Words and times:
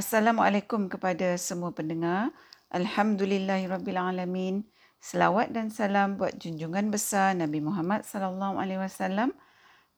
Assalamualaikum 0.00 0.88
kepada 0.88 1.36
semua 1.36 1.76
pendengar. 1.76 2.32
Alhamdulillahirabbilalamin. 2.72 4.64
Selawat 4.96 5.52
dan 5.52 5.68
salam 5.68 6.16
buat 6.16 6.40
junjungan 6.40 6.88
besar 6.88 7.36
Nabi 7.36 7.60
Muhammad 7.60 8.08
sallallahu 8.08 8.56
alaihi 8.56 8.80
wasallam, 8.80 9.36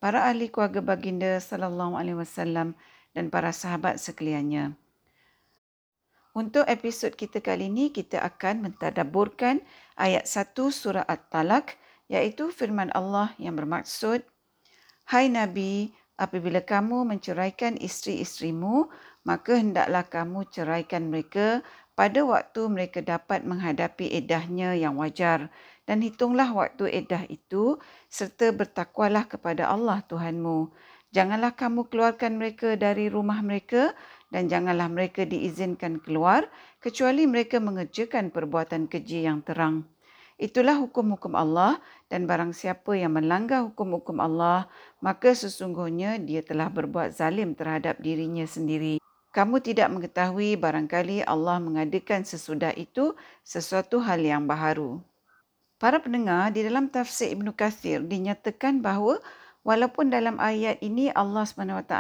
para 0.03 0.27
ahli 0.27 0.51
keluarga 0.51 0.83
baginda 0.83 1.39
sallallahu 1.39 1.95
alaihi 1.95 2.19
wasallam 2.19 2.75
dan 3.15 3.31
para 3.31 3.55
sahabat 3.55 4.03
sekaliannya. 4.03 4.75
Untuk 6.35 6.67
episod 6.67 7.15
kita 7.15 7.39
kali 7.39 7.71
ini, 7.71 7.95
kita 7.95 8.27
akan 8.27 8.75
mentadabburkan 8.75 9.63
ayat 9.95 10.27
1 10.27 10.51
surah 10.51 11.07
At-Talaq 11.07 11.79
iaitu 12.11 12.51
firman 12.51 12.91
Allah 12.91 13.31
yang 13.39 13.55
bermaksud 13.55 14.27
Hai 15.07 15.31
Nabi, 15.31 15.95
apabila 16.19 16.59
kamu 16.59 17.07
menceraikan 17.07 17.79
isteri-isterimu, 17.79 18.91
maka 19.23 19.59
hendaklah 19.59 20.07
kamu 20.07 20.47
ceraikan 20.51 21.11
mereka 21.11 21.63
pada 21.93 22.25
waktu 22.25 22.67
mereka 22.73 23.05
dapat 23.05 23.45
menghadapi 23.45 24.17
edahnya 24.17 24.75
yang 24.75 24.97
wajar 24.99 25.53
dan 25.85 26.01
hitunglah 26.01 26.49
waktu 26.55 26.89
edah 26.89 27.27
itu 27.29 27.77
serta 28.09 28.55
bertakwalah 28.55 29.27
kepada 29.29 29.69
Allah 29.69 30.01
Tuhanmu. 30.07 30.73
Janganlah 31.13 31.53
kamu 31.53 31.93
keluarkan 31.93 32.41
mereka 32.41 32.73
dari 32.81 33.13
rumah 33.13 33.45
mereka 33.45 33.93
dan 34.33 34.49
janganlah 34.49 34.89
mereka 34.89 35.29
diizinkan 35.29 36.01
keluar 36.01 36.49
kecuali 36.81 37.29
mereka 37.29 37.61
mengerjakan 37.61 38.33
perbuatan 38.33 38.89
keji 38.89 39.29
yang 39.29 39.45
terang. 39.45 39.85
Itulah 40.41 40.81
hukum-hukum 40.81 41.37
Allah 41.37 41.77
dan 42.09 42.25
barang 42.25 42.57
siapa 42.57 42.97
yang 42.97 43.21
melanggar 43.21 43.69
hukum-hukum 43.69 44.17
Allah, 44.25 44.73
maka 45.05 45.37
sesungguhnya 45.37 46.17
dia 46.17 46.41
telah 46.41 46.73
berbuat 46.73 47.13
zalim 47.13 47.53
terhadap 47.53 48.01
dirinya 48.01 48.49
sendiri. 48.49 49.02
Kamu 49.33 49.65
tidak 49.65 49.89
mengetahui 49.89 50.61
barangkali 50.61 51.25
Allah 51.25 51.57
mengadakan 51.57 52.21
sesudah 52.21 52.77
itu 52.77 53.17
sesuatu 53.41 54.05
hal 54.05 54.21
yang 54.21 54.45
baharu. 54.45 55.01
Para 55.81 56.05
pendengar, 56.05 56.53
di 56.53 56.61
dalam 56.61 56.93
tafsir 56.93 57.33
Ibn 57.33 57.49
Kathir 57.57 58.05
dinyatakan 58.05 58.85
bahawa 58.85 59.25
walaupun 59.65 60.13
dalam 60.13 60.37
ayat 60.37 60.85
ini 60.85 61.09
Allah 61.17 61.49
SWT 61.49 61.97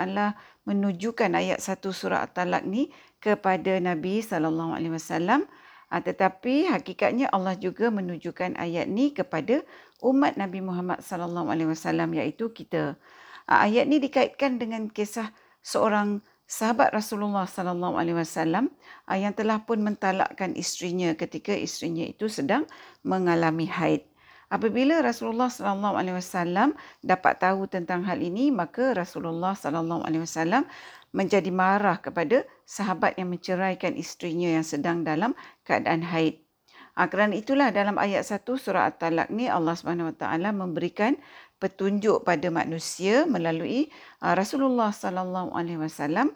menunjukkan 0.68 1.32
ayat 1.32 1.58
satu 1.58 1.90
surah 1.90 2.28
At-Talaq 2.28 2.68
ni 2.68 2.92
kepada 3.16 3.80
Nabi 3.80 4.20
SAW, 4.20 5.48
ah, 5.88 6.02
tetapi 6.04 6.68
hakikatnya 6.68 7.32
Allah 7.32 7.56
juga 7.56 7.88
menunjukkan 7.88 8.60
ayat 8.60 8.92
ni 8.92 9.16
kepada 9.16 9.64
umat 10.04 10.36
Nabi 10.36 10.60
Muhammad 10.60 11.00
SAW 11.00 12.12
iaitu 12.12 12.52
kita. 12.52 13.00
Ah, 13.48 13.64
ayat 13.64 13.88
ni 13.88 14.04
dikaitkan 14.04 14.60
dengan 14.60 14.92
kisah 14.92 15.32
seorang 15.64 16.20
sahabat 16.52 16.92
Rasulullah 16.92 17.48
sallallahu 17.48 17.96
alaihi 17.96 18.20
wasallam 18.20 18.68
ah, 19.08 19.16
yang 19.16 19.32
telah 19.32 19.64
pun 19.64 19.80
mentalakkan 19.80 20.52
isterinya 20.52 21.16
ketika 21.16 21.56
isterinya 21.56 22.04
itu 22.04 22.28
sedang 22.28 22.68
mengalami 23.00 23.64
haid. 23.64 24.04
Apabila 24.52 25.00
Rasulullah 25.00 25.48
sallallahu 25.48 25.96
alaihi 25.96 26.20
wasallam 26.20 26.76
dapat 27.00 27.40
tahu 27.40 27.64
tentang 27.72 28.04
hal 28.04 28.20
ini, 28.20 28.52
maka 28.52 28.92
Rasulullah 28.92 29.56
sallallahu 29.56 30.04
alaihi 30.04 30.28
wasallam 30.28 30.68
menjadi 31.16 31.48
marah 31.48 31.96
kepada 31.96 32.44
sahabat 32.68 33.16
yang 33.16 33.32
menceraikan 33.32 33.96
isterinya 33.96 34.52
yang 34.52 34.64
sedang 34.64 35.08
dalam 35.08 35.32
keadaan 35.64 36.04
haid. 36.04 36.44
Ha, 36.92 37.08
kerana 37.08 37.32
itulah 37.32 37.72
dalam 37.72 37.96
ayat 37.96 38.28
1 38.28 38.44
surah 38.44 38.92
At-Talaq 38.92 39.32
ni 39.32 39.48
Allah 39.48 39.72
Subhanahu 39.72 40.12
Wa 40.12 40.16
Taala 40.28 40.52
memberikan 40.52 41.16
petunjuk 41.62 42.26
pada 42.26 42.50
manusia 42.50 43.22
melalui 43.22 43.86
uh, 44.18 44.34
Rasulullah 44.34 44.90
sallallahu 44.90 45.54
alaihi 45.54 45.78
wasallam 45.78 46.34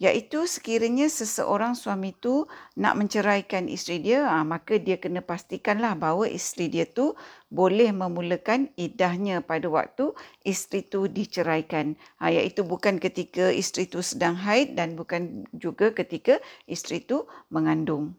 iaitu 0.00 0.44
sekiranya 0.48 1.08
seseorang 1.08 1.76
suami 1.76 2.12
tu 2.16 2.48
nak 2.76 2.96
menceraikan 3.00 3.68
isteri 3.72 4.04
dia 4.04 4.28
uh, 4.28 4.44
maka 4.44 4.76
dia 4.76 5.00
kena 5.00 5.24
pastikanlah 5.24 5.96
bahawa 5.96 6.28
isteri 6.28 6.68
dia 6.68 6.84
tu 6.84 7.16
boleh 7.48 7.88
memulakan 7.88 8.68
idahnya 8.76 9.40
pada 9.40 9.64
waktu 9.72 10.12
isteri 10.44 10.84
tu 10.84 11.08
diceraikan. 11.08 11.96
Uh, 12.20 12.28
iaitu 12.28 12.60
bukan 12.60 13.00
ketika 13.00 13.48
isteri 13.48 13.88
tu 13.88 14.04
sedang 14.04 14.36
haid 14.36 14.76
dan 14.76 14.92
bukan 14.92 15.48
juga 15.56 15.96
ketika 15.96 16.36
isteri 16.68 17.00
tu 17.00 17.24
mengandung. 17.48 18.12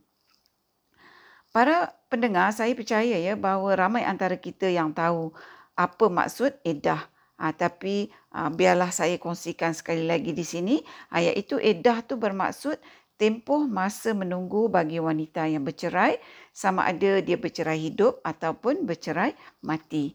Para 1.52 1.92
pendengar, 2.08 2.56
saya 2.56 2.72
percaya 2.72 3.20
ya 3.20 3.36
bahawa 3.36 3.76
ramai 3.76 4.08
antara 4.08 4.40
kita 4.40 4.72
yang 4.72 4.96
tahu 4.96 5.36
apa 5.76 6.08
maksud 6.12 6.60
edah. 6.66 7.08
Ha, 7.42 7.58
tapi 7.58 8.14
ha, 8.38 8.54
biarlah 8.54 8.94
saya 8.94 9.18
kongsikan 9.18 9.74
sekali 9.74 10.06
lagi 10.06 10.32
di 10.32 10.46
sini. 10.46 10.78
Ha, 11.10 11.26
iaitu 11.26 11.58
edah 11.58 12.06
tu 12.06 12.22
bermaksud 12.22 12.78
tempoh 13.18 13.66
masa 13.66 14.14
menunggu 14.14 14.70
bagi 14.70 14.98
wanita 14.98 15.46
yang 15.46 15.62
bercerai 15.62 16.18
sama 16.50 16.90
ada 16.90 17.22
dia 17.22 17.38
bercerai 17.38 17.78
hidup 17.78 18.22
ataupun 18.22 18.86
bercerai 18.86 19.34
mati. 19.66 20.14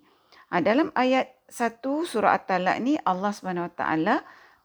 Ha, 0.55 0.63
dalam 0.63 0.95
ayat 0.95 1.31
1 1.51 1.83
surah 1.83 2.39
At-Talaq 2.39 2.77
ni 2.83 2.99
Allah 3.03 3.31
SWT 3.31 3.83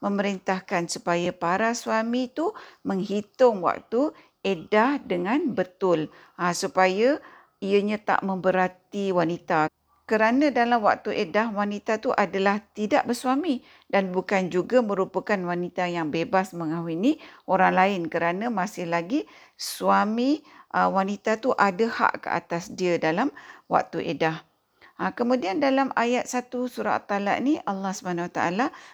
memerintahkan 0.01 0.89
supaya 0.89 1.29
para 1.29 1.77
suami 1.77 2.29
tu 2.33 2.53
menghitung 2.81 3.61
waktu 3.61 4.09
edah 4.41 4.97
dengan 5.01 5.53
betul 5.53 6.09
ha, 6.37 6.53
supaya 6.57 7.21
ianya 7.61 8.01
tak 8.01 8.25
memberati 8.25 9.13
wanita 9.13 9.69
kerana 10.11 10.51
dalam 10.51 10.83
waktu 10.83 11.15
edah 11.23 11.55
wanita 11.55 12.03
tu 12.03 12.11
adalah 12.11 12.59
tidak 12.75 13.07
bersuami 13.07 13.63
dan 13.87 14.11
bukan 14.11 14.51
juga 14.51 14.83
merupakan 14.83 15.39
wanita 15.39 15.87
yang 15.87 16.11
bebas 16.11 16.51
mengahwini 16.51 17.15
orang 17.47 17.71
lain 17.71 18.01
kerana 18.11 18.51
masih 18.51 18.91
lagi 18.91 19.23
suami 19.55 20.43
uh, 20.75 20.91
wanita 20.91 21.39
tu 21.39 21.55
ada 21.55 21.87
hak 21.87 22.27
ke 22.27 22.29
atas 22.29 22.75
dia 22.75 22.99
dalam 22.99 23.31
waktu 23.71 24.03
edah. 24.11 24.43
Ha, 24.99 25.15
kemudian 25.15 25.63
dalam 25.63 25.95
ayat 25.95 26.27
1 26.27 26.51
surah 26.51 26.99
At-Talaq 26.99 27.39
ni 27.39 27.63
Allah 27.63 27.95
SWT 27.95 28.35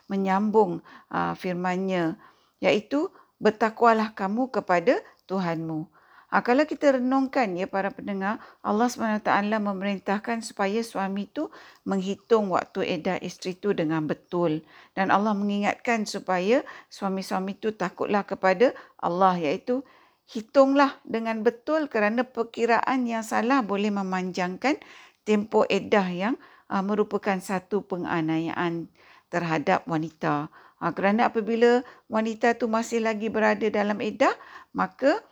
menyambung 0.06 0.86
uh, 1.10 1.34
firman-Nya 1.34 2.14
iaitu 2.62 3.10
bertakwalah 3.42 4.14
kamu 4.14 4.54
kepada 4.54 5.02
Tuhanmu. 5.26 5.97
Ha, 6.28 6.44
kalau 6.44 6.68
kita 6.68 7.00
renungkan 7.00 7.56
ya 7.56 7.72
para 7.72 7.88
pendengar, 7.88 8.44
Allah 8.60 8.92
SWT 8.92 9.32
memerintahkan 9.64 10.44
supaya 10.44 10.84
suami 10.84 11.32
itu 11.32 11.48
menghitung 11.88 12.52
waktu 12.52 13.00
edah 13.00 13.16
isteri 13.24 13.56
itu 13.56 13.72
dengan 13.72 14.04
betul. 14.12 14.60
Dan 14.92 15.08
Allah 15.08 15.32
mengingatkan 15.32 16.04
supaya 16.04 16.68
suami-suami 16.92 17.56
itu 17.56 17.72
takutlah 17.72 18.28
kepada 18.28 18.76
Allah 19.00 19.40
iaitu 19.40 19.88
hitunglah 20.28 21.00
dengan 21.08 21.48
betul 21.48 21.88
kerana 21.88 22.28
perkiraan 22.28 23.08
yang 23.08 23.24
salah 23.24 23.64
boleh 23.64 23.96
memanjangkan 23.96 24.76
tempoh 25.24 25.64
edah 25.72 26.08
yang 26.12 26.36
uh, 26.68 26.84
merupakan 26.84 27.40
satu 27.40 27.88
penganiayaan 27.88 28.92
terhadap 29.32 29.88
wanita. 29.88 30.52
Ha, 30.84 30.92
kerana 30.92 31.32
apabila 31.32 31.88
wanita 32.12 32.52
itu 32.52 32.68
masih 32.68 33.00
lagi 33.00 33.32
berada 33.32 33.64
dalam 33.72 34.04
edah, 34.04 34.36
maka 34.76 35.24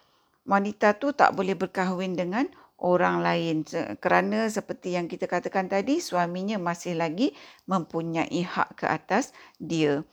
wanita 0.45 0.97
tu 1.01 1.11
tak 1.11 1.33
boleh 1.33 1.57
berkahwin 1.57 2.13
dengan 2.13 2.45
orang 2.77 3.23
lain 3.23 3.65
kerana 3.97 4.45
seperti 4.51 4.93
yang 4.93 5.09
kita 5.09 5.25
katakan 5.25 5.65
tadi 5.65 5.97
suaminya 6.03 6.61
masih 6.61 6.93
lagi 6.95 7.33
mempunyai 7.65 8.41
hak 8.45 8.77
ke 8.77 8.85
atas 8.85 9.33
dia 9.57 10.05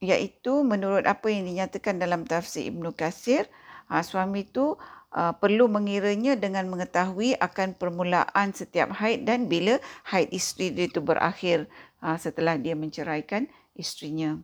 iaitu 0.00 0.64
menurut 0.64 1.04
apa 1.04 1.28
yang 1.28 1.44
dinyatakan 1.44 2.00
dalam 2.00 2.24
tafsir 2.24 2.68
Ibnu 2.72 2.96
Kasir 2.96 3.46
ha, 3.92 4.00
suami 4.00 4.48
itu 4.48 4.80
uh, 5.12 5.32
perlu 5.36 5.68
mengiranya 5.68 6.34
dengan 6.40 6.66
mengetahui 6.72 7.36
akan 7.36 7.76
permulaan 7.76 8.56
setiap 8.56 8.96
haid 8.96 9.28
dan 9.28 9.46
bila 9.46 9.76
haid 10.08 10.32
isteri 10.32 10.72
dia 10.72 10.88
itu 10.88 11.04
berakhir 11.04 11.68
uh, 12.00 12.16
setelah 12.16 12.56
dia 12.56 12.72
menceraikan 12.72 13.46
isterinya. 13.76 14.40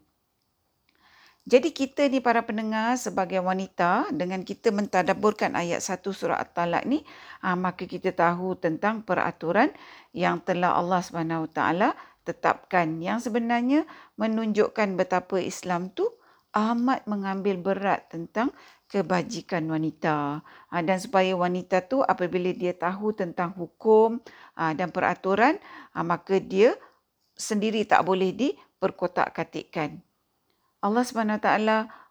Jadi 1.46 1.70
kita 1.70 2.10
ni 2.10 2.18
para 2.18 2.42
pendengar 2.42 2.98
sebagai 2.98 3.38
wanita 3.38 4.10
dengan 4.10 4.42
kita 4.42 4.74
mentadaburkan 4.74 5.54
ayat 5.54 5.78
1 5.78 6.02
surah 6.02 6.42
At-Talaq 6.42 6.82
ni 6.90 7.06
ha, 7.38 7.54
maka 7.54 7.86
kita 7.86 8.10
tahu 8.10 8.58
tentang 8.58 9.06
peraturan 9.06 9.70
yang 10.10 10.42
telah 10.42 10.74
Allah 10.74 10.98
Subhanahu 11.06 11.46
taala 11.54 11.94
tetapkan 12.26 12.98
yang 12.98 13.22
sebenarnya 13.22 13.86
menunjukkan 14.18 14.98
betapa 14.98 15.38
Islam 15.38 15.94
tu 15.94 16.10
amat 16.50 17.06
mengambil 17.06 17.62
berat 17.62 18.10
tentang 18.10 18.50
kebajikan 18.90 19.70
wanita 19.70 20.42
ha, 20.42 20.74
dan 20.82 20.98
supaya 20.98 21.30
wanita 21.38 21.86
tu 21.86 22.02
apabila 22.02 22.50
dia 22.58 22.74
tahu 22.74 23.14
tentang 23.14 23.54
hukum 23.54 24.18
ha, 24.58 24.74
dan 24.74 24.90
peraturan 24.90 25.62
maka 25.94 26.42
dia 26.42 26.74
sendiri 27.38 27.86
tak 27.86 28.02
boleh 28.02 28.34
diperkotak-katikkan. 28.34 30.05
Allah 30.84 31.04
SWT 31.04 31.48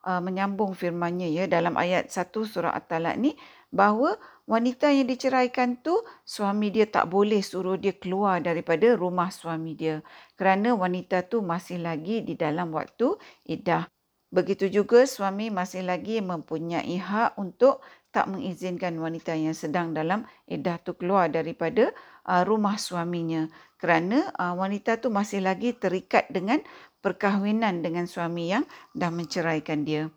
uh, 0.06 0.22
menyambung 0.22 0.74
firman-Nya 0.78 1.30
ya 1.30 1.44
dalam 1.46 1.78
ayat 1.78 2.10
1 2.10 2.34
surah 2.34 2.74
At-Talaq 2.74 3.16
ni 3.18 3.38
bahawa 3.74 4.16
wanita 4.46 4.94
yang 4.94 5.10
diceraikan 5.10 5.82
tu 5.82 5.98
suami 6.24 6.70
dia 6.70 6.86
tak 6.88 7.10
boleh 7.10 7.42
suruh 7.42 7.76
dia 7.76 7.94
keluar 7.98 8.40
daripada 8.40 8.94
rumah 8.94 9.34
suami 9.34 9.74
dia 9.76 10.06
kerana 10.38 10.78
wanita 10.78 11.26
tu 11.26 11.42
masih 11.42 11.82
lagi 11.82 12.22
di 12.22 12.38
dalam 12.38 12.72
waktu 12.72 13.18
iddah. 13.50 13.90
Begitu 14.34 14.68
juga 14.68 15.08
suami 15.08 15.48
masih 15.48 15.86
lagi 15.86 16.20
mempunyai 16.20 16.98
hak 17.00 17.40
untuk 17.40 17.80
tak 18.12 18.32
mengizinkan 18.32 18.96
wanita 18.96 19.36
yang 19.36 19.52
sedang 19.52 19.92
dalam 19.92 20.24
iddah 20.48 20.80
tu 20.80 20.96
keluar 20.96 21.28
daripada 21.28 21.92
uh, 22.24 22.48
rumah 22.48 22.80
suaminya 22.80 23.52
kerana 23.76 24.32
uh, 24.40 24.56
wanita 24.56 25.04
tu 25.04 25.12
masih 25.12 25.44
lagi 25.44 25.76
terikat 25.76 26.28
dengan 26.32 26.64
perkahwinan 27.06 27.86
dengan 27.86 28.10
suami 28.10 28.50
yang 28.50 28.66
dah 28.98 29.14
menceraikan 29.14 29.86
dia. 29.86 30.10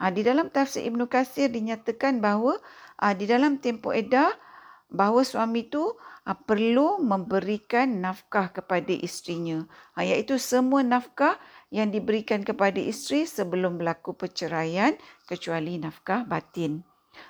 Uh, 0.00 0.08
di 0.08 0.24
dalam 0.24 0.48
tafsir 0.48 0.88
Ibnu 0.88 1.12
Kasir 1.12 1.52
dinyatakan 1.52 2.24
bahawa 2.24 2.56
uh, 2.96 3.12
di 3.12 3.28
dalam 3.28 3.60
tempoh 3.60 3.92
iddah 3.92 4.32
bahawa 4.88 5.20
suami 5.28 5.68
tu 5.68 5.84
uh, 5.84 6.36
perlu 6.48 6.96
memberikan 7.04 8.00
nafkah 8.00 8.48
kepada 8.48 8.96
isterinya 8.96 9.68
uh, 9.92 10.02
iaitu 10.02 10.40
semua 10.40 10.80
nafkah 10.80 11.36
yang 11.68 11.92
diberikan 11.92 12.40
kepada 12.40 12.80
isteri 12.80 13.28
sebelum 13.28 13.76
berlaku 13.76 14.16
perceraian 14.16 14.96
kecuali 15.28 15.76
nafkah 15.76 16.24
batin. 16.24 16.80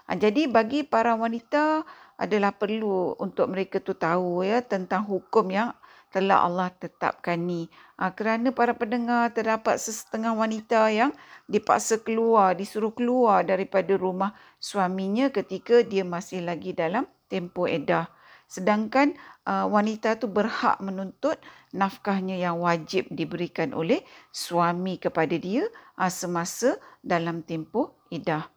Ha, 0.06 0.14
jadi 0.14 0.46
bagi 0.46 0.86
para 0.86 1.18
wanita 1.18 1.82
adalah 2.14 2.54
perlu 2.54 3.18
untuk 3.18 3.50
mereka 3.50 3.82
tu 3.82 3.98
tahu 3.98 4.46
ya 4.46 4.62
tentang 4.62 5.02
hukum 5.10 5.50
yang 5.50 5.74
telah 6.12 6.44
Allah 6.44 6.68
tetapkan 6.76 7.40
ni. 7.40 7.72
Ha, 7.96 8.12
kerana 8.12 8.52
para 8.52 8.76
pendengar 8.76 9.32
terdapat 9.32 9.80
sesetengah 9.80 10.36
wanita 10.36 10.92
yang 10.92 11.16
dipaksa 11.48 12.04
keluar, 12.04 12.52
disuruh 12.52 12.92
keluar 12.92 13.42
daripada 13.42 13.96
rumah 13.96 14.36
suaminya 14.60 15.32
ketika 15.32 15.80
dia 15.80 16.04
masih 16.04 16.44
lagi 16.44 16.76
dalam 16.76 17.08
tempoh 17.32 17.64
edah. 17.64 18.12
Sedangkan 18.44 19.16
uh, 19.48 19.64
wanita 19.64 20.20
tu 20.20 20.28
berhak 20.28 20.76
menuntut 20.84 21.40
nafkahnya 21.72 22.36
yang 22.36 22.60
wajib 22.60 23.08
diberikan 23.08 23.72
oleh 23.72 24.04
suami 24.28 25.00
kepada 25.00 25.32
dia 25.40 25.64
uh, 25.96 26.12
semasa 26.12 26.76
dalam 27.00 27.40
tempoh 27.40 27.96
idah. 28.12 28.52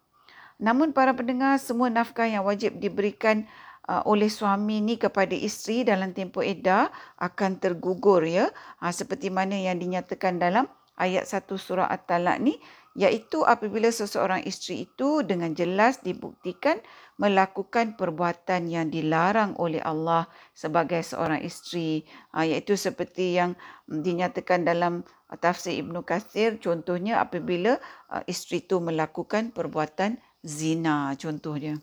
Namun 0.59 0.95
para 0.95 1.11
pendengar 1.11 1.59
semua 1.59 1.91
nafkah 1.91 2.27
yang 2.27 2.43
wajib 2.47 2.79
diberikan 2.79 3.47
uh, 3.89 4.03
oleh 4.05 4.29
suami 4.29 4.81
ni 4.81 4.97
kepada 4.97 5.33
isteri 5.33 5.85
dalam 5.85 6.11
tempoh 6.11 6.45
iddah 6.45 6.89
akan 7.21 7.61
tergugur 7.61 8.25
ya. 8.25 8.49
Uh, 8.81 8.93
seperti 8.93 9.29
mana 9.29 9.55
yang 9.57 9.77
dinyatakan 9.77 10.41
dalam 10.41 10.65
ayat 10.97 11.27
1 11.27 11.45
surah 11.55 11.87
At-Talaq 11.91 12.37
ni 12.41 12.55
iaitu 12.95 13.43
apabila 13.43 13.91
seseorang 13.91 14.47
isteri 14.47 14.87
itu 14.87 15.19
dengan 15.19 15.51
jelas 15.51 15.99
dibuktikan 15.99 16.79
melakukan 17.19 17.99
perbuatan 17.99 18.71
yang 18.71 18.87
dilarang 18.87 19.51
oleh 19.59 19.83
Allah 19.83 20.31
sebagai 20.55 21.03
seorang 21.03 21.43
isteri 21.43 22.07
uh, 22.31 22.47
iaitu 22.47 22.79
seperti 22.79 23.35
yang 23.35 23.59
dinyatakan 23.87 24.63
dalam 24.63 25.03
tafsir 25.43 25.75
Ibnu 25.75 26.07
Katsir 26.07 26.55
contohnya 26.63 27.19
apabila 27.19 27.75
uh, 28.07 28.23
isteri 28.31 28.63
itu 28.63 28.79
melakukan 28.79 29.51
perbuatan 29.51 30.15
zina 30.39 31.11
contohnya. 31.19 31.75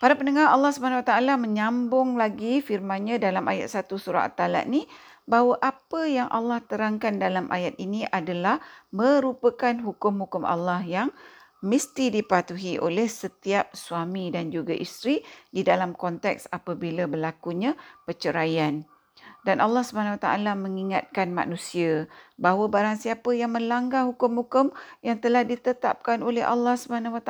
Para 0.00 0.16
pendengar 0.16 0.48
Allah 0.48 0.72
SWT 0.72 1.12
menyambung 1.36 2.16
lagi 2.16 2.64
firman-Nya 2.64 3.20
dalam 3.20 3.44
ayat 3.44 3.68
1 3.68 3.84
surah 4.00 4.32
At-Talaq 4.32 4.64
ni 4.64 4.88
bahawa 5.28 5.60
apa 5.60 6.08
yang 6.08 6.24
Allah 6.32 6.64
terangkan 6.64 7.20
dalam 7.20 7.52
ayat 7.52 7.76
ini 7.76 8.08
adalah 8.08 8.64
merupakan 8.96 9.76
hukum-hukum 9.76 10.48
Allah 10.48 10.80
yang 10.88 11.12
mesti 11.60 12.08
dipatuhi 12.08 12.80
oleh 12.80 13.12
setiap 13.12 13.76
suami 13.76 14.32
dan 14.32 14.48
juga 14.48 14.72
isteri 14.72 15.20
di 15.52 15.60
dalam 15.60 15.92
konteks 15.92 16.48
apabila 16.48 17.04
berlakunya 17.04 17.76
perceraian. 18.08 18.80
Dan 19.44 19.60
Allah 19.60 19.84
SWT 19.84 20.24
mengingatkan 20.56 21.28
manusia 21.28 22.08
bahawa 22.40 22.72
barang 22.72 23.04
siapa 23.04 23.36
yang 23.36 23.52
melanggar 23.52 24.08
hukum-hukum 24.08 24.72
yang 25.04 25.20
telah 25.20 25.44
ditetapkan 25.44 26.24
oleh 26.24 26.40
Allah 26.40 26.80
SWT, 26.80 27.28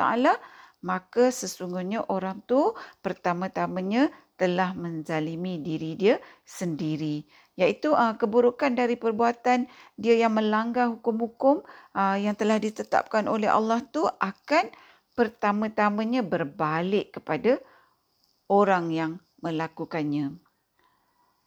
maka 0.81 1.29
sesungguhnya 1.29 2.09
orang 2.09 2.41
tu 2.49 2.73
pertama-tamanya 3.05 4.09
telah 4.37 4.73
menzalimi 4.73 5.61
diri 5.61 5.93
dia 5.93 6.17
sendiri. 6.41 7.21
Iaitu 7.53 7.93
uh, 7.93 8.17
keburukan 8.17 8.73
dari 8.73 8.97
perbuatan 8.97 9.69
dia 9.93 10.17
yang 10.17 10.33
melanggar 10.33 10.89
hukum-hukum 10.89 11.61
uh, 11.93 12.17
yang 12.17 12.33
telah 12.33 12.57
ditetapkan 12.57 13.29
oleh 13.29 13.45
Allah 13.45 13.85
tu 13.93 14.01
akan 14.09 14.73
pertama-tamanya 15.13 16.25
berbalik 16.25 17.21
kepada 17.21 17.61
orang 18.49 18.89
yang 18.89 19.11
melakukannya. 19.45 20.41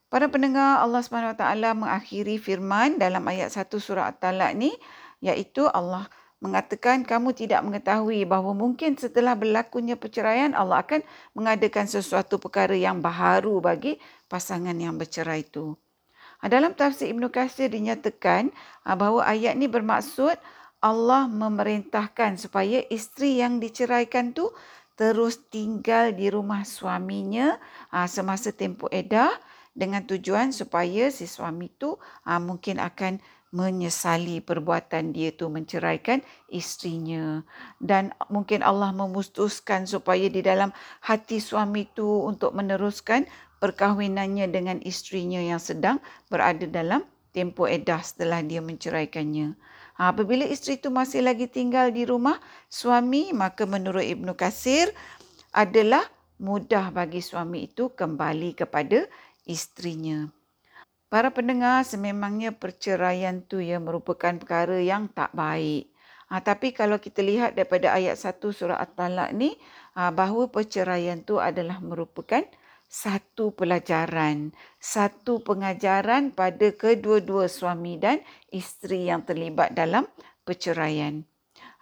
Para 0.07 0.31
pendengar 0.31 0.79
Allah 0.79 1.03
SWT 1.03 1.43
mengakhiri 1.75 2.39
firman 2.39 3.03
dalam 3.03 3.27
ayat 3.27 3.51
1 3.51 3.67
surah 3.67 4.15
At-Talaq 4.15 4.55
ni 4.55 4.71
iaitu 5.19 5.67
Allah 5.67 6.07
mengatakan 6.45 7.09
kamu 7.09 7.33
tidak 7.33 7.65
mengetahui 7.65 8.29
bahawa 8.29 8.53
mungkin 8.53 9.01
setelah 9.01 9.33
berlakunya 9.33 9.97
perceraian 9.97 10.53
Allah 10.53 10.85
akan 10.85 11.01
mengadakan 11.33 11.89
sesuatu 11.89 12.37
perkara 12.37 12.77
yang 12.77 13.01
baharu 13.01 13.65
bagi 13.65 13.97
pasangan 14.29 14.77
yang 14.77 15.01
bercerai 15.01 15.41
itu. 15.41 15.73
Ha, 16.45 16.53
dalam 16.53 16.77
tafsir 16.77 17.09
Ibn 17.09 17.33
Qasir 17.33 17.73
dinyatakan 17.73 18.53
ha, 18.85 18.93
bahawa 18.93 19.25
ayat 19.25 19.57
ini 19.57 19.65
bermaksud 19.65 20.37
Allah 20.85 21.25
memerintahkan 21.25 22.37
supaya 22.37 22.85
isteri 22.93 23.41
yang 23.41 23.57
diceraikan 23.57 24.37
tu 24.37 24.53
terus 25.01 25.41
tinggal 25.49 26.13
di 26.13 26.29
rumah 26.29 26.69
suaminya 26.69 27.57
ha, 27.89 28.05
semasa 28.05 28.53
tempoh 28.53 28.93
edah 28.93 29.33
dengan 29.75 30.07
tujuan 30.07 30.55
supaya 30.55 31.11
si 31.11 31.27
suami 31.27 31.67
tu 31.75 31.99
ah, 32.23 32.39
mungkin 32.39 32.79
akan 32.79 33.19
menyesali 33.55 34.43
perbuatan 34.43 35.15
dia 35.15 35.31
tu 35.31 35.47
menceraikan 35.47 36.27
isterinya 36.51 37.47
dan 37.79 38.11
mungkin 38.27 38.67
Allah 38.67 38.91
memutuskan 38.91 39.87
supaya 39.87 40.27
di 40.27 40.43
dalam 40.43 40.75
hati 41.07 41.39
suami 41.39 41.87
tu 41.95 42.05
untuk 42.27 42.51
meneruskan 42.51 43.31
perkahwinannya 43.63 44.51
dengan 44.51 44.83
isterinya 44.83 45.39
yang 45.39 45.63
sedang 45.63 46.03
berada 46.27 46.67
dalam 46.67 47.07
tempoh 47.31 47.71
edah 47.71 48.03
setelah 48.03 48.43
dia 48.43 48.59
menceraikannya. 48.59 49.55
Ha, 49.95 50.11
apabila 50.11 50.43
isteri 50.43 50.75
itu 50.75 50.91
masih 50.91 51.23
lagi 51.23 51.47
tinggal 51.47 51.95
di 51.95 52.03
rumah 52.03 52.43
suami, 52.67 53.31
maka 53.31 53.63
menurut 53.67 54.03
Ibnu 54.03 54.35
Kasir 54.35 54.91
adalah 55.55 56.03
mudah 56.43 56.91
bagi 56.91 57.23
suami 57.23 57.71
itu 57.71 57.95
kembali 57.95 58.59
kepada 58.59 59.07
isterinya. 59.47 60.27
Para 61.13 61.31
pendengar, 61.31 61.87
sememangnya 61.87 62.51
perceraian 62.51 63.45
tu 63.45 63.63
ya 63.63 63.79
merupakan 63.79 64.35
perkara 64.35 64.81
yang 64.83 65.07
tak 65.13 65.31
baik. 65.37 65.95
Ha, 66.33 66.41
tapi 66.41 66.73
kalau 66.73 66.99
kita 66.99 67.21
lihat 67.21 67.55
daripada 67.55 67.95
ayat 67.95 68.17
1 68.19 68.41
surah 68.51 68.81
At-Talaq 68.81 69.31
ni, 69.37 69.55
ha, 69.95 70.11
bahawa 70.11 70.49
perceraian 70.51 71.21
tu 71.23 71.39
adalah 71.39 71.79
merupakan 71.79 72.43
satu 72.89 73.53
pelajaran, 73.55 74.55
satu 74.79 75.43
pengajaran 75.43 76.31
pada 76.33 76.71
kedua-dua 76.75 77.51
suami 77.51 77.99
dan 78.01 78.23
isteri 78.51 79.11
yang 79.11 79.27
terlibat 79.27 79.75
dalam 79.75 80.09
perceraian. 80.43 81.23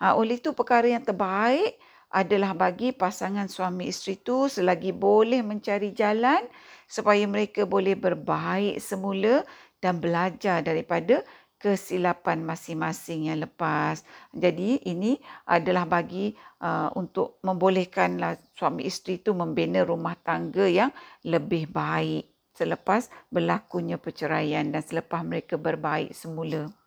Ha, 0.03 0.19
oleh 0.19 0.43
itu 0.43 0.51
perkara 0.53 0.91
yang 0.91 1.07
terbaik 1.07 1.79
adalah 2.13 2.53
bagi 2.53 2.93
pasangan 2.93 3.49
suami 3.49 3.89
isteri 3.89 4.21
itu 4.21 4.47
selagi 4.47 4.93
boleh 4.93 5.41
mencari 5.41 5.97
jalan 5.97 6.45
supaya 6.85 7.25
mereka 7.25 7.65
boleh 7.65 7.97
berbaik 7.97 8.77
semula 8.79 9.43
dan 9.81 9.99
belajar 9.99 10.61
daripada 10.61 11.25
kesilapan 11.57 12.43
masing-masing 12.43 13.31
yang 13.33 13.41
lepas. 13.41 14.03
Jadi 14.35 14.83
ini 14.85 15.17
adalah 15.47 15.87
bagi 15.87 16.35
uh, 16.61 16.91
untuk 16.99 17.39
membolehkanlah 17.47 18.37
suami 18.53 18.91
isteri 18.91 19.23
itu 19.23 19.31
membina 19.31 19.81
rumah 19.87 20.19
tangga 20.19 20.67
yang 20.67 20.91
lebih 21.23 21.71
baik 21.71 22.29
selepas 22.53 23.09
berlakunya 23.33 23.97
perceraian 23.97 24.69
dan 24.69 24.83
selepas 24.85 25.25
mereka 25.25 25.57
berbaik 25.57 26.13
semula. 26.13 26.82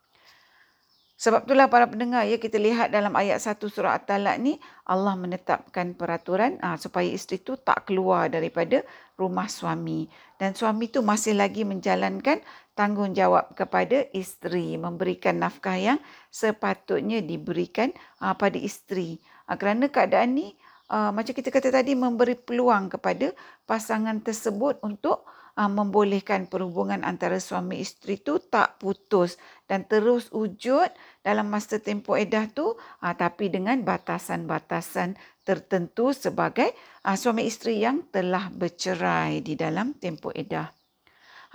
Sebab 1.15 1.47
itulah 1.47 1.71
para 1.71 1.87
pendengar 1.87 2.27
ya 2.27 2.35
kita 2.35 2.59
lihat 2.59 2.91
dalam 2.91 3.15
ayat 3.15 3.39
1 3.39 3.55
surah 3.63 3.95
At-Talaq 3.95 4.35
ni 4.35 4.59
Allah 4.83 5.15
menetapkan 5.15 5.95
peraturan 5.95 6.59
ah, 6.59 6.75
supaya 6.75 7.07
isteri 7.07 7.39
tu 7.39 7.55
tak 7.55 7.87
keluar 7.87 8.27
daripada 8.27 8.83
rumah 9.15 9.47
suami 9.47 10.11
dan 10.35 10.51
suami 10.51 10.91
tu 10.91 10.99
masih 10.99 11.39
lagi 11.39 11.63
menjalankan 11.63 12.43
tanggungjawab 12.75 13.55
kepada 13.55 14.11
isteri 14.11 14.75
memberikan 14.75 15.39
nafkah 15.39 15.79
yang 15.79 16.03
sepatutnya 16.27 17.23
diberikan 17.23 17.95
ah, 18.19 18.35
pada 18.35 18.59
isteri. 18.59 19.15
Ah, 19.47 19.55
kerana 19.55 19.87
keadaan 19.87 20.35
ni 20.35 20.51
aa, 20.91 21.15
macam 21.15 21.31
kita 21.31 21.47
kata 21.47 21.71
tadi 21.71 21.95
memberi 21.95 22.35
peluang 22.35 22.91
kepada 22.91 23.31
pasangan 23.63 24.19
tersebut 24.19 24.83
untuk 24.83 25.23
uh, 25.55 25.71
membolehkan 25.71 26.47
perhubungan 26.51 27.01
antara 27.01 27.39
suami 27.39 27.81
isteri 27.81 28.19
tu 28.19 28.39
tak 28.39 28.79
putus 28.79 29.39
dan 29.65 29.87
terus 29.87 30.29
wujud 30.29 30.91
dalam 31.23 31.47
masa 31.49 31.79
tempoh 31.81 32.19
edah 32.19 32.47
tu 32.51 32.75
uh, 32.75 33.13
tapi 33.15 33.49
dengan 33.49 33.81
batasan-batasan 33.81 35.15
tertentu 35.47 36.11
sebagai 36.11 36.75
uh, 37.07 37.15
suami 37.15 37.47
isteri 37.47 37.81
yang 37.81 38.07
telah 38.11 38.51
bercerai 38.51 39.41
di 39.41 39.55
dalam 39.57 39.95
tempoh 39.97 40.35
edah. 40.35 40.69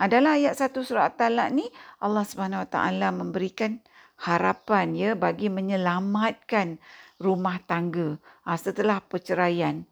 Adalah 0.01 0.41
ayat 0.41 0.57
satu 0.57 0.81
surah 0.81 1.13
At-Talaq 1.13 1.49
ni 1.53 1.69
Allah 2.01 2.25
Subhanahu 2.25 2.65
Wa 2.65 2.69
Taala 2.73 3.13
memberikan 3.13 3.77
harapan 4.25 4.97
ya 4.97 5.11
bagi 5.13 5.49
menyelamatkan 5.49 6.81
rumah 7.21 7.61
tangga 7.69 8.17
ha, 8.45 8.57
setelah 8.57 8.97
perceraian. 9.05 9.85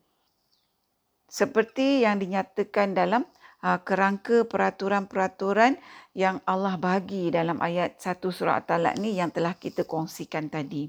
Seperti 1.30 2.01
yang 2.01 2.18
dinyatakan 2.18 2.98
dalam 2.98 3.22
kerangka 3.60 4.48
peraturan-peraturan 4.48 5.75
yang 6.16 6.39
Allah 6.48 6.80
bagi 6.80 7.28
dalam 7.28 7.60
ayat 7.60 8.00
1 8.00 8.24
surah 8.24 8.63
At-Talaq 8.63 8.96
ni 9.00 9.20
yang 9.20 9.36
telah 9.36 9.56
kita 9.56 9.84
kongsikan 9.84 10.48
tadi. 10.48 10.88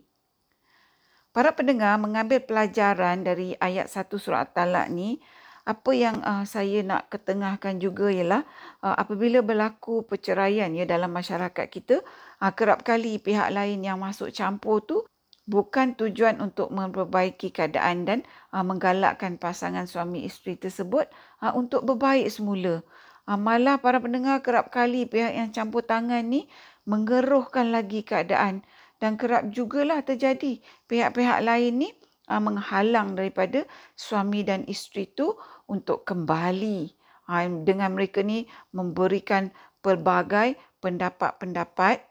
Para 1.31 1.55
pendengar 1.55 1.99
mengambil 1.99 2.43
pelajaran 2.43 3.23
dari 3.23 3.55
ayat 3.59 3.91
1 3.91 4.11
surah 4.15 4.47
At-Talaq 4.47 4.87
ni, 4.91 5.23
apa 5.67 5.91
yang 5.93 6.19
uh, 6.25 6.43
saya 6.43 6.83
nak 6.83 7.13
ketengahkan 7.13 7.79
juga 7.79 8.11
ialah 8.11 8.43
uh, 8.83 8.97
apabila 8.97 9.45
berlaku 9.45 10.03
perceraian 10.03 10.73
ya 10.75 10.89
dalam 10.89 11.13
masyarakat 11.15 11.67
kita, 11.71 12.03
uh, 12.43 12.53
kerap 12.55 12.83
kali 12.83 13.23
pihak 13.23 13.53
lain 13.55 13.85
yang 13.85 14.01
masuk 14.01 14.35
campur 14.35 14.83
tu 14.83 15.07
bukan 15.51 15.99
tujuan 15.99 16.39
untuk 16.39 16.71
memperbaiki 16.71 17.51
keadaan 17.51 18.07
dan 18.07 18.19
uh, 18.55 18.63
menggalakkan 18.63 19.35
pasangan 19.35 19.91
suami 19.91 20.23
isteri 20.23 20.55
tersebut 20.55 21.11
uh, 21.43 21.51
untuk 21.59 21.83
berbaik 21.83 22.31
semula. 22.31 22.87
Uh, 23.27 23.35
malah 23.35 23.83
para 23.83 23.99
pendengar 23.99 24.39
kerap 24.47 24.71
kali 24.71 25.11
pihak 25.11 25.35
yang 25.35 25.51
campur 25.51 25.83
tangan 25.83 26.23
ni 26.23 26.47
menggeruhkan 26.87 27.75
lagi 27.75 28.07
keadaan 28.07 28.63
dan 29.03 29.19
kerap 29.19 29.51
jugalah 29.51 30.07
terjadi 30.07 30.63
pihak-pihak 30.87 31.43
lain 31.43 31.83
ni 31.83 31.89
uh, 32.31 32.39
menghalang 32.39 33.19
daripada 33.19 33.67
suami 33.99 34.47
dan 34.47 34.63
isteri 34.71 35.11
tu 35.11 35.35
untuk 35.67 36.07
kembali 36.07 36.95
uh, 37.27 37.47
dengan 37.67 37.99
mereka 37.99 38.23
ni 38.23 38.47
memberikan 38.71 39.51
pelbagai 39.83 40.55
pendapat-pendapat 40.79 42.10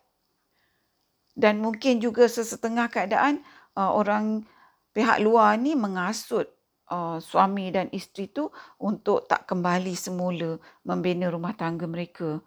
dan 1.39 1.63
mungkin 1.63 2.03
juga 2.03 2.27
sesetengah 2.27 2.91
keadaan 2.91 3.39
uh, 3.79 3.95
orang 3.95 4.43
pihak 4.91 5.23
luar 5.23 5.55
ni 5.55 5.71
mengasut 5.71 6.51
uh, 6.91 7.23
suami 7.23 7.71
dan 7.71 7.87
isteri 7.95 8.27
tu 8.27 8.51
untuk 8.75 9.23
tak 9.31 9.47
kembali 9.47 9.95
semula 9.95 10.59
membina 10.83 11.31
rumah 11.31 11.55
tangga 11.55 11.87
mereka. 11.87 12.43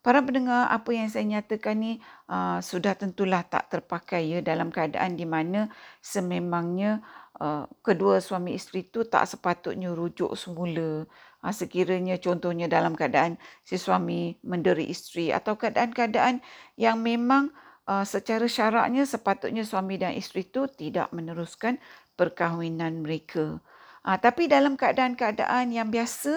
Para 0.00 0.24
pendengar, 0.24 0.72
apa 0.72 0.96
yang 0.96 1.12
saya 1.12 1.28
nyatakan 1.28 1.76
ni 1.76 1.92
uh, 2.32 2.56
sudah 2.64 2.96
tentulah 2.96 3.44
tak 3.44 3.68
terpakai 3.68 4.32
ya 4.32 4.38
dalam 4.40 4.72
keadaan 4.72 5.12
di 5.12 5.28
mana 5.28 5.68
sememangnya 6.00 7.04
uh, 7.36 7.68
kedua 7.84 8.24
suami 8.24 8.56
isteri 8.56 8.88
tu 8.88 9.04
tak 9.04 9.28
sepatutnya 9.28 9.92
rujuk 9.92 10.32
semula. 10.40 11.04
Uh, 11.44 11.52
sekiranya 11.52 12.16
contohnya 12.16 12.64
dalam 12.64 12.96
keadaan 12.96 13.36
si 13.60 13.76
suami 13.76 14.40
menderi 14.40 14.88
isteri 14.88 15.36
atau 15.36 15.60
keadaan-keadaan 15.60 16.40
yang 16.80 16.96
memang 17.04 17.52
uh, 17.52 17.69
secara 18.06 18.46
syaraknya 18.46 19.02
sepatutnya 19.02 19.66
suami 19.66 19.98
dan 19.98 20.14
isteri 20.14 20.46
tu 20.46 20.70
tidak 20.70 21.10
meneruskan 21.10 21.82
perkahwinan 22.14 23.00
mereka. 23.02 23.58
Uh, 24.00 24.16
tapi 24.16 24.48
dalam 24.48 24.80
keadaan-keadaan 24.80 25.72
yang 25.76 25.92
biasa 25.92 26.32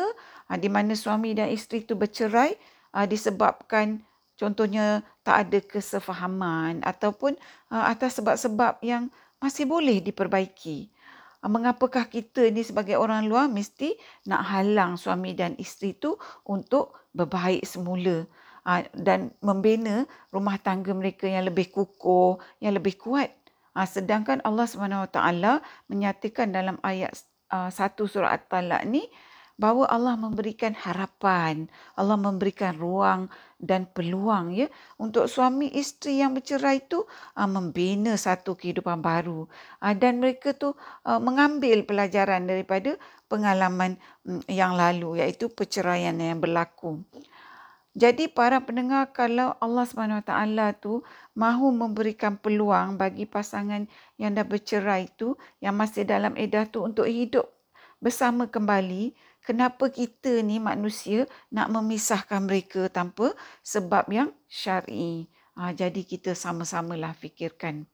uh, 0.51 0.57
di 0.59 0.67
mana 0.67 0.95
suami 0.95 1.31
dan 1.31 1.47
isteri 1.47 1.87
tu 1.87 1.95
bercerai, 1.95 2.55
uh, 2.95 3.07
disebabkan 3.07 4.03
contohnya 4.35 4.99
tak 5.23 5.47
ada 5.47 5.59
kesefahaman 5.63 6.83
ataupun 6.83 7.39
uh, 7.71 7.85
atas 7.87 8.19
sebab-sebab 8.19 8.83
yang 8.83 9.07
masih 9.39 9.63
boleh 9.63 10.03
diperbaiki. 10.03 10.91
Uh, 11.39 11.51
mengapakah 11.51 12.03
kita 12.07 12.51
ni 12.51 12.67
sebagai 12.67 12.99
orang 12.99 13.31
luar 13.31 13.47
mesti 13.47 13.95
nak 14.27 14.43
halang 14.47 14.99
suami 14.99 15.31
dan 15.31 15.55
isteri 15.55 15.95
tu 15.95 16.19
untuk 16.43 16.91
berbaik 17.15 17.63
semula 17.63 18.27
dan 18.95 19.35
membina 19.43 20.07
rumah 20.31 20.55
tangga 20.55 20.95
mereka 20.95 21.27
yang 21.27 21.47
lebih 21.47 21.69
kukuh, 21.71 22.39
yang 22.63 22.79
lebih 22.79 22.95
kuat. 22.95 23.31
Uh, 23.73 23.89
sedangkan 23.89 24.39
Allah 24.45 24.69
SWT 24.69 25.17
menyatakan 25.89 26.53
dalam 26.53 26.77
ayat 26.85 27.11
uh, 27.49 27.73
1 27.73 27.97
surah 28.05 28.31
At-Talaq 28.37 28.85
ni, 28.85 29.09
bahawa 29.53 29.85
Allah 29.89 30.15
memberikan 30.17 30.73
harapan, 30.73 31.69
Allah 31.93 32.17
memberikan 32.17 32.73
ruang 32.73 33.29
dan 33.61 33.85
peluang 33.85 34.51
ya 34.51 34.67
untuk 34.97 35.29
suami 35.29 35.69
isteri 35.77 36.25
yang 36.25 36.33
bercerai 36.33 36.83
itu 36.83 37.05
uh, 37.37 37.49
membina 37.49 38.17
satu 38.17 38.57
kehidupan 38.57 38.99
baru 38.99 39.45
uh, 39.79 39.93
dan 39.93 40.17
mereka 40.17 40.57
tu 40.57 40.73
uh, 41.05 41.21
mengambil 41.21 41.85
pelajaran 41.85 42.49
daripada 42.49 42.97
pengalaman 43.29 44.01
um, 44.25 44.41
yang 44.49 44.73
lalu 44.73 45.21
iaitu 45.21 45.53
perceraian 45.53 46.17
yang 46.17 46.41
berlaku. 46.41 47.05
Jadi 47.93 48.25
para 48.25 48.57
pendengar 48.57 49.13
kalau 49.13 49.53
Allah 49.61 49.85
SWT 49.85 50.33
tu 50.81 51.05
mahu 51.37 51.69
memberikan 51.69 52.41
peluang 52.41 52.97
bagi 52.97 53.29
pasangan 53.29 53.85
yang 54.17 54.33
dah 54.33 54.41
bercerai 54.41 55.13
itu 55.13 55.37
yang 55.61 55.77
masih 55.77 56.01
dalam 56.01 56.33
edah 56.33 56.65
tu 56.65 56.81
untuk 56.81 57.05
hidup 57.05 57.45
bersama 58.01 58.49
kembali 58.49 59.13
kenapa 59.45 59.93
kita 59.93 60.41
ni 60.41 60.57
manusia 60.57 61.29
nak 61.53 61.69
memisahkan 61.69 62.41
mereka 62.43 62.89
tanpa 62.89 63.37
sebab 63.61 64.09
yang 64.09 64.33
syar'i. 64.49 65.29
Ha, 65.53 65.69
jadi 65.77 66.01
kita 66.01 66.33
sama-samalah 66.33 67.13
fikirkan. 67.13 67.85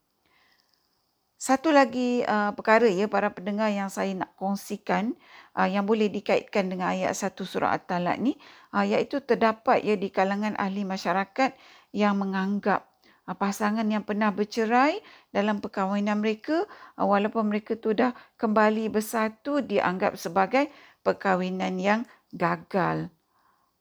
Satu 1.40 1.72
lagi 1.72 2.20
uh, 2.28 2.52
perkara 2.52 2.92
ya 2.92 3.08
para 3.08 3.32
pendengar 3.32 3.72
yang 3.72 3.88
saya 3.88 4.12
nak 4.12 4.36
kongsikan 4.36 5.16
uh, 5.56 5.64
yang 5.72 5.88
boleh 5.88 6.12
dikaitkan 6.12 6.68
dengan 6.68 6.92
ayat 6.92 7.16
satu 7.16 7.48
surah 7.48 7.80
At-Talaq 7.80 8.20
ni 8.20 8.36
uh, 8.76 8.84
iaitu 8.84 9.24
terdapat 9.24 9.80
ya 9.88 9.96
di 9.96 10.12
kalangan 10.12 10.60
ahli 10.60 10.84
masyarakat 10.84 11.56
yang 11.96 12.20
menganggap 12.20 12.84
uh, 13.24 13.40
pasangan 13.40 13.88
yang 13.88 14.04
pernah 14.04 14.36
bercerai 14.36 15.00
dalam 15.32 15.64
perkahwinan 15.64 16.20
mereka 16.20 16.68
uh, 17.00 17.08
walaupun 17.08 17.48
mereka 17.48 17.80
tu 17.80 17.96
dah 17.96 18.12
kembali 18.36 18.92
bersatu 18.92 19.64
dianggap 19.64 20.20
sebagai 20.20 20.68
perkahwinan 21.08 21.80
yang 21.80 22.04
gagal 22.36 23.08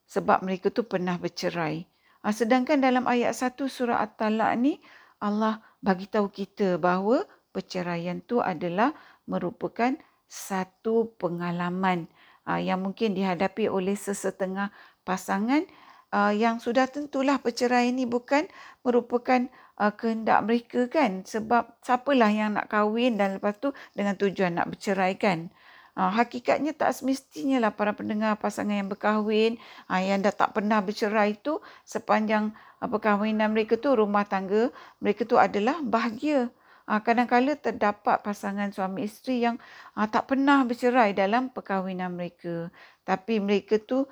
sebab 0.07 0.47
mereka 0.47 0.71
tu 0.71 0.87
pernah 0.87 1.19
bercerai. 1.19 1.91
Ha, 2.23 2.31
sedangkan 2.31 2.79
dalam 2.79 3.03
ayat 3.11 3.35
1 3.35 3.59
surah 3.67 3.99
At-Talaq 3.99 4.55
ni 4.63 4.79
Allah 5.19 5.59
bagi 5.83 6.07
tahu 6.07 6.31
kita 6.31 6.79
bahawa 6.79 7.27
perceraian 7.59 8.23
tu 8.23 8.39
adalah 8.39 8.95
merupakan 9.27 9.99
satu 10.31 11.11
pengalaman 11.19 12.07
ha, 12.47 12.63
yang 12.63 12.79
mungkin 12.87 13.19
dihadapi 13.19 13.67
oleh 13.67 13.99
sesetengah 13.99 14.71
pasangan 15.03 15.67
uh, 16.15 16.31
yang 16.31 16.63
sudah 16.63 16.87
tentulah 16.87 17.43
perceraian 17.43 17.91
ini 17.91 18.07
bukan 18.07 18.47
merupakan 18.87 19.51
uh, 19.83 19.91
kehendak 19.91 20.47
mereka 20.47 20.87
kan 20.87 21.27
sebab 21.27 21.75
siapalah 21.83 22.31
yang 22.31 22.55
nak 22.55 22.71
kahwin 22.71 23.19
dan 23.19 23.43
lepas 23.43 23.59
tu 23.59 23.75
dengan 23.99 24.15
tujuan 24.15 24.55
nak 24.55 24.71
bercerai 24.71 25.19
kan 25.19 25.51
Ha, 25.99 26.15
hakikatnya 26.15 26.79
tak 26.79 26.95
semestinya 26.95 27.59
lah 27.59 27.75
para 27.75 27.91
pendengar 27.91 28.39
pasangan 28.39 28.71
yang 28.71 28.87
berkahwin 28.87 29.59
ha, 29.91 29.99
yang 29.99 30.23
dah 30.23 30.31
tak 30.31 30.55
pernah 30.55 30.79
bercerai 30.79 31.35
itu 31.35 31.59
sepanjang 31.83 32.55
ha, 32.79 32.87
perkahwinan 32.87 33.51
mereka 33.51 33.75
tu 33.75 33.99
rumah 33.99 34.23
tangga 34.23 34.71
mereka 35.03 35.27
tu 35.27 35.35
adalah 35.43 35.83
bahagia. 35.83 36.55
Ha, 36.89 37.05
kadang-kadang 37.05 37.61
terdapat 37.61 38.25
pasangan 38.25 38.73
suami 38.73 39.05
isteri 39.05 39.45
yang 39.45 39.61
ha, 39.93 40.09
tak 40.09 40.33
pernah 40.33 40.65
bercerai 40.65 41.13
dalam 41.13 41.53
perkahwinan 41.53 42.17
mereka. 42.17 42.73
Tapi 43.05 43.45
mereka 43.45 43.77
tu 43.77 44.09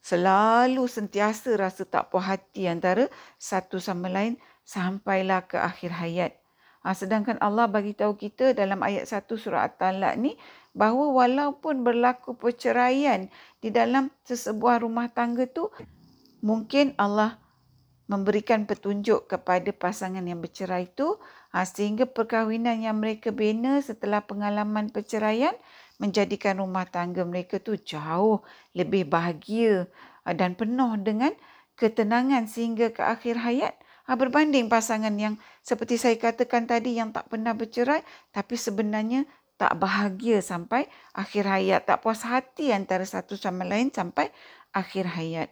selalu 0.00 0.88
sentiasa 0.88 1.52
rasa 1.60 1.84
tak 1.84 2.08
puas 2.08 2.24
hati 2.24 2.64
antara 2.64 3.12
satu 3.36 3.76
sama 3.76 4.08
lain 4.08 4.40
sampailah 4.64 5.44
ke 5.44 5.60
akhir 5.60 5.92
hayat. 6.00 6.32
Ha, 6.84 6.96
sedangkan 6.96 7.36
Allah 7.44 7.68
bagi 7.68 7.92
tahu 7.92 8.16
kita 8.16 8.56
dalam 8.56 8.80
ayat 8.80 9.04
1 9.04 9.28
surah 9.28 9.68
At-Talaq 9.68 10.16
ni 10.16 10.36
bahawa 10.72 11.24
walaupun 11.24 11.80
berlaku 11.80 12.36
perceraian 12.36 13.28
di 13.60 13.68
dalam 13.68 14.12
sesebuah 14.24 14.80
rumah 14.84 15.12
tangga 15.12 15.44
tu 15.48 15.72
mungkin 16.44 16.92
Allah 17.00 17.40
memberikan 18.04 18.68
petunjuk 18.68 19.32
kepada 19.32 19.72
pasangan 19.72 20.20
yang 20.20 20.44
bercerai 20.44 20.92
itu 20.92 21.16
ha, 21.54 21.62
sehingga 21.62 22.10
perkahwinan 22.10 22.82
yang 22.82 22.98
mereka 22.98 23.30
bina 23.30 23.78
setelah 23.78 24.26
pengalaman 24.26 24.90
perceraian 24.90 25.54
menjadikan 26.02 26.58
rumah 26.58 26.90
tangga 26.90 27.22
mereka 27.22 27.62
tu 27.62 27.78
jauh 27.78 28.42
lebih 28.74 29.06
bahagia 29.06 29.86
ha, 30.26 30.34
dan 30.34 30.58
penuh 30.58 30.98
dengan 30.98 31.30
ketenangan 31.78 32.50
sehingga 32.50 32.90
ke 32.90 33.02
akhir 33.06 33.38
hayat 33.38 33.78
Ha, 34.04 34.20
berbanding 34.20 34.68
pasangan 34.68 35.16
yang 35.16 35.40
seperti 35.64 35.96
saya 35.96 36.20
katakan 36.20 36.68
tadi 36.68 37.00
yang 37.00 37.08
tak 37.08 37.32
pernah 37.32 37.56
bercerai 37.56 38.04
tapi 38.36 38.52
sebenarnya 38.52 39.24
tak 39.56 39.80
bahagia 39.80 40.44
sampai 40.44 40.84
akhir 41.16 41.48
hayat. 41.48 41.80
Tak 41.88 42.04
puas 42.04 42.20
hati 42.20 42.68
antara 42.68 43.08
satu 43.08 43.32
sama 43.40 43.64
lain 43.64 43.88
sampai 43.88 44.28
akhir 44.76 45.08
hayat. 45.08 45.48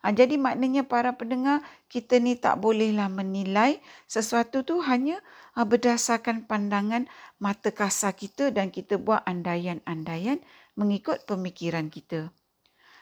Ha, 0.00 0.16
jadi 0.16 0.40
maknanya 0.40 0.88
para 0.88 1.12
pendengar 1.12 1.60
kita 1.92 2.16
ni 2.24 2.40
tak 2.40 2.56
bolehlah 2.64 3.12
menilai 3.12 3.84
sesuatu 4.08 4.64
tu 4.64 4.80
hanya 4.80 5.20
ha, 5.20 5.39
berdasarkan 5.56 6.46
pandangan 6.46 7.10
mata 7.42 7.70
kasar 7.74 8.14
kita 8.14 8.54
dan 8.54 8.70
kita 8.70 8.98
buat 9.00 9.24
andaian-andaian 9.26 10.42
mengikut 10.78 11.26
pemikiran 11.26 11.90
kita. 11.90 12.30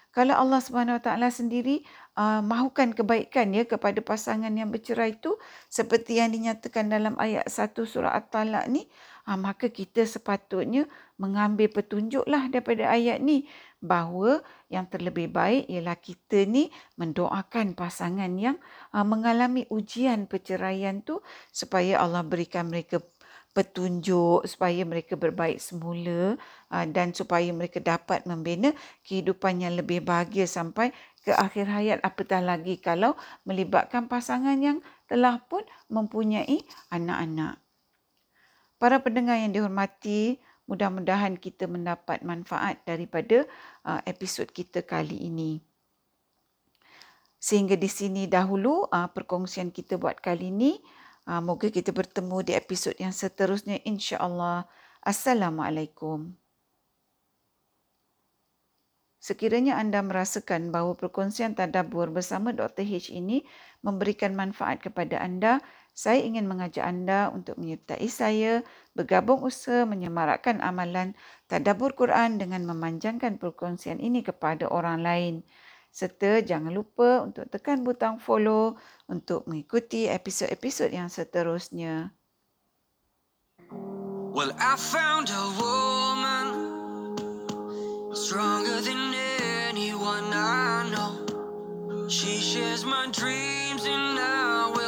Kalau 0.09 0.35
Allah 0.35 0.59
Taala 0.99 1.29
sendiri 1.29 1.85
uh, 2.17 2.41
mahukan 2.41 2.97
kebaikan 2.97 3.53
ya 3.53 3.69
kepada 3.69 4.01
pasangan 4.01 4.51
yang 4.51 4.73
bercerai 4.73 5.15
itu 5.15 5.37
seperti 5.69 6.19
yang 6.19 6.33
dinyatakan 6.33 6.89
dalam 6.89 7.15
ayat 7.21 7.47
1 7.47 7.77
surah 7.85 8.17
At-Talaq 8.17 8.67
ni 8.73 8.89
uh, 9.29 9.37
maka 9.37 9.69
kita 9.69 10.09
sepatutnya 10.09 10.89
mengambil 11.21 11.69
petunjuklah 11.69 12.49
daripada 12.49 12.89
ayat 12.89 13.21
ni 13.21 13.45
bahawa 13.85 14.41
yang 14.73 14.89
terlebih 14.89 15.29
baik 15.29 15.69
ialah 15.69 16.01
kita 16.01 16.49
ni 16.49 16.73
mendoakan 16.97 17.77
pasangan 17.77 18.33
yang 18.41 18.57
uh, 18.97 19.05
mengalami 19.05 19.69
ujian 19.69 20.25
perceraian 20.25 21.05
tu 21.05 21.21
supaya 21.53 22.01
Allah 22.01 22.25
berikan 22.25 22.73
mereka 22.73 23.05
petunjuk 23.53 24.47
supaya 24.47 24.87
mereka 24.87 25.19
berbaik 25.19 25.59
semula 25.59 26.39
uh, 26.71 26.87
dan 26.87 27.11
supaya 27.11 27.49
mereka 27.51 27.83
dapat 27.83 28.23
membina 28.23 28.71
kehidupan 29.03 29.65
yang 29.65 29.75
lebih 29.75 30.05
bahagia 30.05 30.47
sampai 30.47 30.95
ke 31.27 31.35
akhir 31.35 31.67
hayat 31.69 31.99
apatah 32.07 32.41
lagi 32.41 32.79
kalau 32.79 33.19
melibatkan 33.45 34.07
pasangan 34.07 34.57
yang 34.63 34.79
telah 35.11 35.43
pun 35.45 35.67
mempunyai 35.91 36.63
anak-anak. 36.89 37.68
Para 38.79 39.03
pendengar 39.03 39.43
yang 39.43 39.51
dihormati, 39.51 40.39
mudah-mudahan 40.71 41.35
kita 41.35 41.67
mendapat 41.67 42.23
manfaat 42.23 42.79
daripada 42.87 43.43
uh, 43.83 43.99
episod 44.07 44.47
kita 44.47 44.87
kali 44.87 45.27
ini. 45.27 45.59
Sehingga 47.43 47.75
di 47.75 47.91
sini 47.91 48.31
dahulu 48.31 48.87
uh, 48.87 49.11
perkongsian 49.11 49.75
kita 49.75 49.99
buat 49.99 50.23
kali 50.23 50.55
ini. 50.55 50.79
Uh, 51.27 51.43
moga 51.43 51.69
kita 51.69 51.91
bertemu 51.91 52.41
di 52.47 52.53
episod 52.55 52.95
yang 53.03 53.11
seterusnya 53.11 53.83
insya-Allah. 53.83 54.71
Assalamualaikum. 55.03 56.39
Sekiranya 59.19 59.77
anda 59.77 59.99
merasakan 60.01 60.71
bahawa 60.71 60.95
perkongsian 60.95 61.59
tadabbur 61.59 62.09
bersama 62.15 62.55
Dr. 62.55 62.87
H 62.87 63.11
ini 63.11 63.43
memberikan 63.83 64.33
manfaat 64.33 64.79
kepada 64.79 65.19
anda, 65.19 65.59
saya 65.99 66.23
ingin 66.23 66.47
mengajak 66.47 66.87
anda 66.87 67.27
untuk 67.35 67.59
menyertai 67.59 68.07
saya 68.07 68.63
bergabung 68.95 69.43
usaha 69.43 69.83
menyemarakkan 69.83 70.63
amalan 70.63 71.19
tadabbur 71.51 71.99
Quran 71.99 72.39
dengan 72.39 72.63
memanjangkan 72.71 73.43
perkongsian 73.43 73.99
ini 73.99 74.23
kepada 74.23 74.71
orang 74.71 75.03
lain. 75.03 75.35
Serta 75.91 76.39
jangan 76.39 76.71
lupa 76.71 77.27
untuk 77.27 77.51
tekan 77.51 77.83
butang 77.83 78.23
follow 78.23 78.79
untuk 79.11 79.43
mengikuti 79.51 80.07
episod-episod 80.07 80.95
yang 80.95 81.11
seterusnya. 81.11 82.15
Well, 84.31 84.55
I 84.55 84.79
found 84.79 85.35
a 85.35 85.47
woman 85.59 86.47
stronger 88.15 88.79
than 88.87 89.11
anyone 89.67 90.31
I 90.31 90.87
know. 90.95 91.27
She 92.07 92.39
shares 92.39 92.87
my 92.87 93.11
dreams 93.11 93.83
and 93.83 94.15
now 94.15 94.79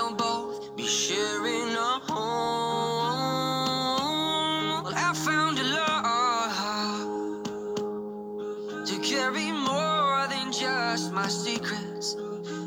secrets 11.31 12.15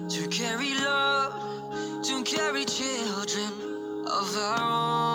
to 0.10 0.28
carry 0.30 0.74
love, 0.76 1.34
to 2.04 2.24
carry 2.24 2.66
children 2.66 3.52
of 4.08 4.38
our 4.38 5.08
own. 5.08 5.13